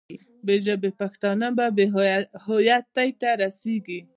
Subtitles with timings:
[0.45, 1.85] بې ژبې پښتانه به بې
[2.45, 3.99] هویتۍ ته رسېږي.